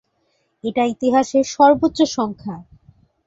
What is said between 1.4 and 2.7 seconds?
সর্বোচ্চ সংখ্যা।